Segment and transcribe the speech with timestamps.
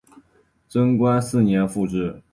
[0.67, 2.23] 贞观四年复置。